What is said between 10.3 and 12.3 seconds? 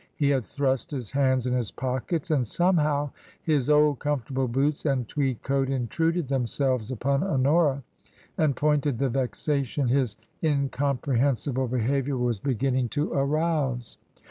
in comprehensible behaviour